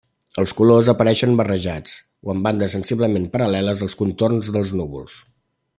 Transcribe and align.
Els 0.43 0.53
colors 0.59 0.87
apareixen 0.93 1.35
barrejats 1.41 1.93
o 2.29 2.33
amb 2.35 2.49
bandes 2.49 2.75
sensiblement 2.79 3.29
paral·leles 3.37 3.85
als 3.89 3.99
contorns 4.01 4.51
dels 4.57 4.73
núvols. 4.81 5.21